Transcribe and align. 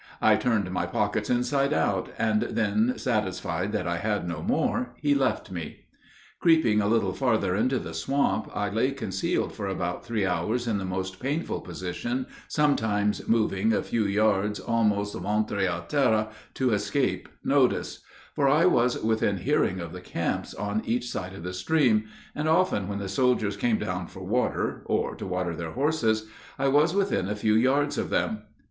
I 0.19 0.35
turned 0.35 0.71
my 0.71 0.87
pockets 0.87 1.29
inside 1.29 1.73
out, 1.73 2.09
and 2.17 2.41
then, 2.41 2.95
satisfied 2.97 3.71
that 3.73 3.85
I 3.85 3.97
had 3.97 4.27
no 4.27 4.41
more, 4.41 4.95
he 4.99 5.13
left 5.13 5.51
me. 5.51 5.81
Creeping 6.39 6.81
a 6.81 6.87
little 6.87 7.13
farther 7.13 7.55
into 7.55 7.77
the 7.77 7.93
swamp, 7.93 8.49
I 8.51 8.69
lay 8.69 8.93
concealed 8.93 9.53
for 9.53 9.67
about 9.67 10.03
three 10.03 10.25
hours 10.25 10.65
in 10.65 10.79
the 10.79 10.85
most 10.85 11.19
painful 11.19 11.61
position, 11.61 12.25
sometimes 12.47 13.27
moving 13.27 13.73
a 13.73 13.83
few 13.83 14.05
yards 14.05 14.59
almost 14.59 15.13
ventre 15.13 15.57
à 15.67 15.87
terre 15.87 16.29
to 16.55 16.73
escape 16.73 17.29
notice; 17.43 17.99
for 18.33 18.47
I 18.49 18.65
was 18.65 19.03
within 19.03 19.37
hearing 19.37 19.79
of 19.79 19.93
the 19.93 20.01
camps 20.01 20.55
on 20.55 20.81
each 20.83 21.11
side 21.11 21.33
of 21.35 21.43
the 21.43 21.53
stream, 21.53 22.05
and 22.33 22.49
often 22.49 22.87
when 22.87 22.97
the 22.97 23.07
soldiers 23.07 23.55
came 23.55 23.77
down 23.77 24.07
for 24.07 24.21
water, 24.23 24.81
or 24.85 25.13
to 25.17 25.27
water 25.27 25.55
their 25.55 25.73
horses, 25.73 26.25
I 26.57 26.69
was 26.69 26.95
within 26.95 27.27
a 27.29 27.35
few 27.35 27.53
yards 27.53 27.99
of 27.99 28.09
them. 28.09 28.39